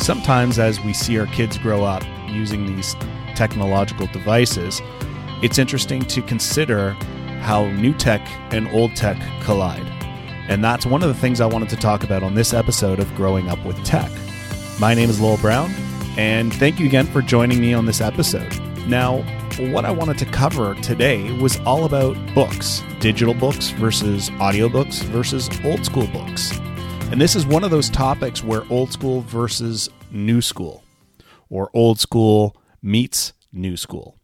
[0.00, 2.94] Sometimes, as we see our kids grow up using these
[3.34, 4.80] technological devices,
[5.42, 6.92] it's interesting to consider
[7.42, 9.86] how new tech and old tech collide.
[10.48, 13.14] And that's one of the things I wanted to talk about on this episode of
[13.14, 14.10] Growing Up with Tech.
[14.80, 15.70] My name is Lowell Brown,
[16.16, 18.58] and thank you again for joining me on this episode.
[18.86, 19.18] Now,
[19.58, 25.50] what I wanted to cover today was all about books digital books versus audiobooks versus
[25.62, 26.58] old school books.
[27.10, 30.84] And this is one of those topics where old school versus new school,
[31.48, 34.16] or old school meets new school.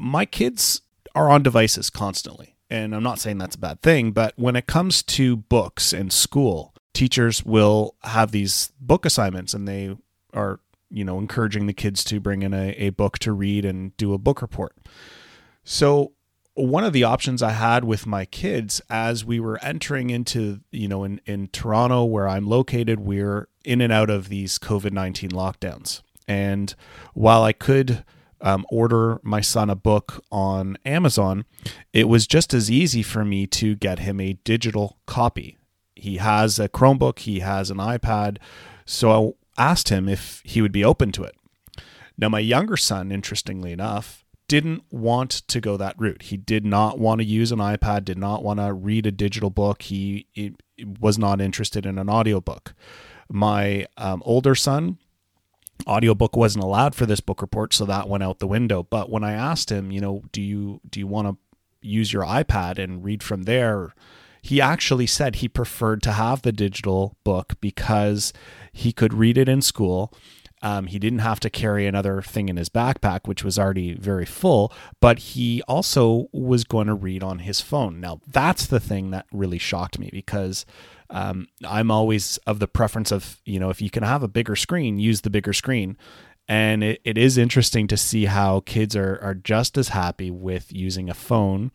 [0.00, 0.82] My kids
[1.14, 4.66] are on devices constantly and I'm not saying that's a bad thing, but when it
[4.66, 9.96] comes to books and school, teachers will have these book assignments and they
[10.32, 13.96] are, you know, encouraging the kids to bring in a, a book to read and
[13.96, 14.76] do a book report.
[15.62, 16.12] So
[16.54, 20.88] one of the options I had with my kids as we were entering into, you
[20.88, 25.30] know, in, in Toronto where I'm located, we're in and out of these COVID 19
[25.30, 26.02] lockdowns.
[26.28, 26.74] And
[27.12, 28.04] while I could
[28.40, 31.44] um, order my son a book on Amazon,
[31.92, 35.58] it was just as easy for me to get him a digital copy.
[35.96, 38.38] He has a Chromebook, he has an iPad,
[38.84, 41.34] so I asked him if he would be open to it.
[42.16, 46.22] Now, my younger son, interestingly enough, didn't want to go that route.
[46.22, 49.50] He did not want to use an iPad, did not want to read a digital
[49.50, 49.82] book.
[49.82, 50.54] He, he
[51.00, 52.74] was not interested in an audiobook.
[53.30, 54.98] My um, older son,
[55.86, 59.24] audiobook wasn't allowed for this book report so that went out the window but when
[59.24, 61.36] i asked him you know do you do you want to
[61.86, 63.92] use your ipad and read from there
[64.40, 68.32] he actually said he preferred to have the digital book because
[68.72, 70.12] he could read it in school
[70.64, 74.24] um, he didn't have to carry another thing in his backpack, which was already very
[74.24, 78.00] full, but he also was going to read on his phone.
[78.00, 80.64] Now, that's the thing that really shocked me because
[81.10, 84.56] um, I'm always of the preference of, you know, if you can have a bigger
[84.56, 85.98] screen, use the bigger screen.
[86.48, 90.72] And it, it is interesting to see how kids are, are just as happy with
[90.72, 91.72] using a phone,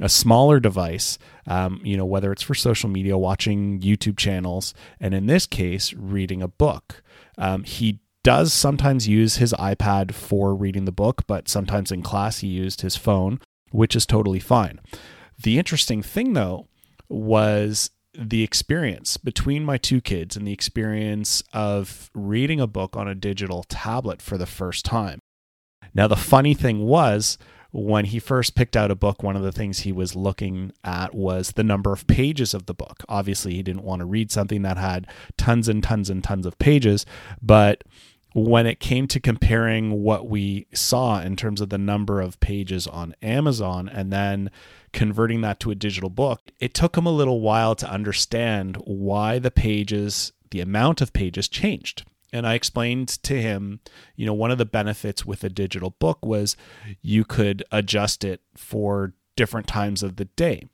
[0.00, 1.16] a smaller device,
[1.46, 5.92] um, you know, whether it's for social media, watching YouTube channels, and in this case,
[5.94, 7.04] reading a book.
[7.38, 12.38] Um, he does sometimes use his iPad for reading the book, but sometimes in class
[12.38, 13.40] he used his phone,
[13.70, 14.80] which is totally fine.
[15.42, 16.68] The interesting thing, though,
[17.08, 23.08] was the experience between my two kids and the experience of reading a book on
[23.08, 25.18] a digital tablet for the first time.
[25.94, 27.38] Now, the funny thing was,
[27.70, 31.14] when he first picked out a book, one of the things he was looking at
[31.14, 33.02] was the number of pages of the book.
[33.08, 35.06] Obviously, he didn't want to read something that had
[35.38, 37.06] tons and tons and tons of pages,
[37.40, 37.82] but
[38.34, 42.86] when it came to comparing what we saw in terms of the number of pages
[42.86, 44.50] on Amazon and then
[44.92, 49.38] converting that to a digital book, it took him a little while to understand why
[49.38, 52.04] the pages, the amount of pages changed.
[52.32, 53.80] And I explained to him,
[54.16, 56.56] you know, one of the benefits with a digital book was
[57.02, 60.64] you could adjust it for different times of the day.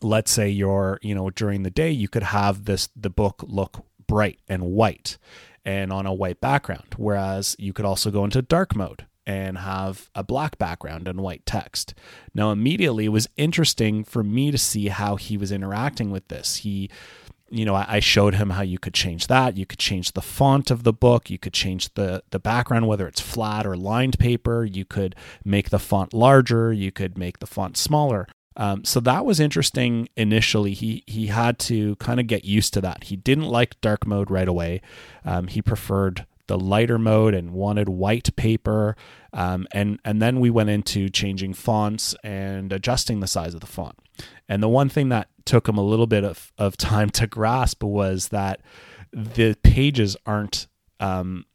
[0.00, 3.84] Let's say you're, you know, during the day, you could have this, the book look
[4.08, 5.18] bright and white
[5.64, 6.94] and on a white background.
[6.96, 11.46] Whereas you could also go into dark mode and have a black background and white
[11.46, 11.94] text.
[12.34, 16.56] Now, immediately, it was interesting for me to see how he was interacting with this.
[16.56, 16.90] He,
[17.48, 19.56] you know, I showed him how you could change that.
[19.56, 21.30] You could change the font of the book.
[21.30, 24.64] You could change the the background, whether it's flat or lined paper.
[24.64, 25.14] You could
[25.44, 26.72] make the font larger.
[26.72, 28.26] You could make the font smaller.
[28.56, 30.74] Um, so that was interesting initially.
[30.74, 33.04] He he had to kind of get used to that.
[33.04, 34.80] He didn't like dark mode right away.
[35.24, 38.96] Um, he preferred the lighter mode and wanted white paper.
[39.32, 43.66] Um, and and then we went into changing fonts and adjusting the size of the
[43.66, 43.98] font.
[44.48, 47.82] And the one thing that took him a little bit of, of time to grasp
[47.82, 48.60] was that
[49.12, 50.66] the pages aren't
[51.00, 51.46] um,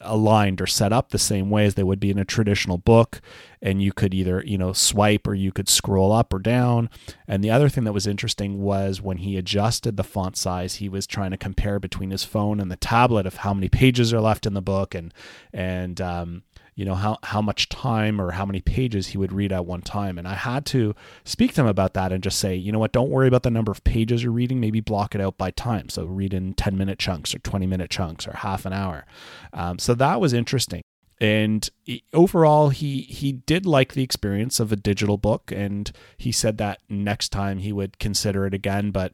[0.00, 3.20] aligned or set up the same way as they would be in a traditional book
[3.62, 6.88] and you could either you know swipe or you could scroll up or down.
[7.28, 10.88] And the other thing that was interesting was when he adjusted the font size he
[10.88, 14.20] was trying to compare between his phone and the tablet of how many pages are
[14.20, 15.12] left in the book and
[15.52, 16.42] and um,
[16.74, 19.82] you know how how much time or how many pages he would read at one
[19.82, 20.18] time.
[20.18, 20.94] And i had to
[21.24, 22.92] speak to him about that and just say you know what?
[22.92, 24.60] Don't worry about the number of pages you're reading.
[24.60, 25.88] Maybe block it out by time.
[25.90, 29.04] So read in 10 minute chunks or 20 minute chunks or half an hour.
[29.52, 30.82] Um, so that was interesting
[31.20, 31.68] and
[32.12, 36.80] overall he he did like the experience of a digital book and he said that
[36.88, 39.12] next time he would consider it again but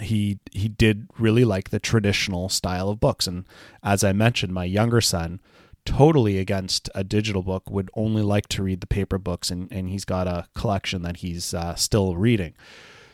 [0.00, 3.44] he he did really like the traditional style of books and
[3.82, 5.40] as i mentioned my younger son
[5.84, 9.88] totally against a digital book, would only like to read the paper books, and, and
[9.88, 12.54] he's got a collection that he's uh, still reading.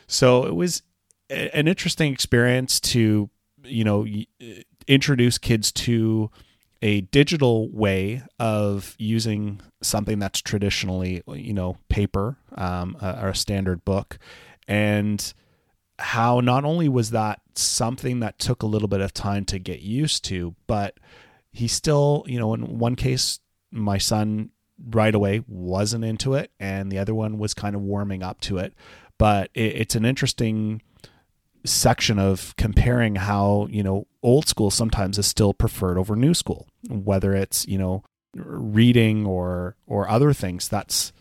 [0.07, 0.83] So it was
[1.29, 3.29] an interesting experience to,
[3.63, 4.05] you know,
[4.87, 6.31] introduce kids to
[6.81, 13.83] a digital way of using something that's traditionally, you know, paper um, or a standard
[13.83, 14.17] book,
[14.67, 15.33] and
[15.99, 19.81] how not only was that something that took a little bit of time to get
[19.81, 20.97] used to, but
[21.51, 23.39] he still, you know, in one case,
[23.71, 24.49] my son
[24.91, 28.57] right away wasn't into it, and the other one was kind of warming up to
[28.57, 28.73] it.
[29.17, 30.81] But it, it's an interesting
[31.65, 36.67] section of comparing how you know old school sometimes is still preferred over new school
[36.89, 38.03] whether it's you know
[38.35, 40.67] reading or or other things.
[40.67, 41.11] That's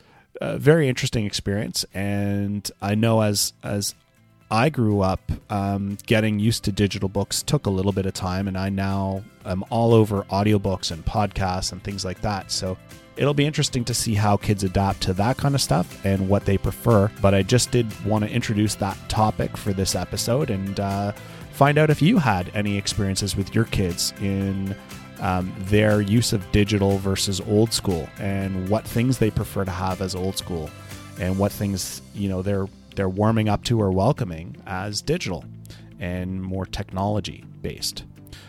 [0.40, 1.84] a very interesting experience.
[1.94, 3.94] And i know as as
[4.50, 5.20] i grew up
[5.50, 9.22] um, getting used to digital books took a little bit of time and i now
[9.44, 12.50] am all over audiobooks and podcasts and things like that.
[12.50, 12.76] So
[13.18, 16.44] it'll be interesting to see how kids adapt to that kind of stuff and what
[16.44, 17.10] they prefer.
[17.20, 21.12] But I just did want to introduce that topic for this episode and uh,
[21.52, 24.74] find out if you had any experiences with your kids in
[25.20, 30.00] um, their use of digital versus old school and what things they prefer to have
[30.00, 30.70] as old school
[31.18, 35.44] and what things you know they're they're warming up to or welcoming as digital
[35.98, 38.04] and more technology based.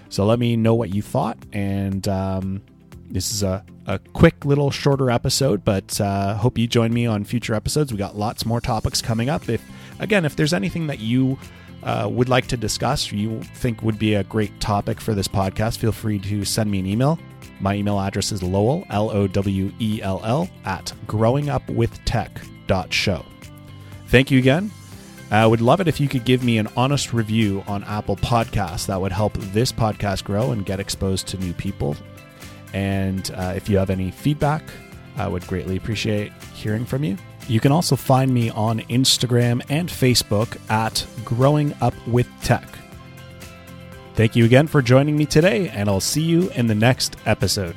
[0.09, 2.61] So let me know what you thought and um,
[3.09, 7.23] this is a, a quick little shorter episode, but uh, hope you join me on
[7.23, 7.91] future episodes.
[7.91, 9.49] We got lots more topics coming up.
[9.49, 9.63] If
[9.99, 11.39] again, if there's anything that you
[11.81, 15.79] uh, would like to discuss, you think would be a great topic for this podcast,
[15.79, 17.17] feel free to send me an email.
[17.59, 23.25] My email address is Lowell, L O W E L L, at growingupwithtech.show.
[24.07, 24.69] Thank you again.
[25.31, 28.87] I would love it if you could give me an honest review on Apple Podcasts.
[28.87, 31.95] That would help this podcast grow and get exposed to new people.
[32.73, 34.63] And uh, if you have any feedback,
[35.17, 37.17] I would greatly appreciate hearing from you.
[37.47, 42.67] You can also find me on Instagram and Facebook at Growing Up with Tech.
[44.13, 47.75] Thank you again for joining me today, and I'll see you in the next episode.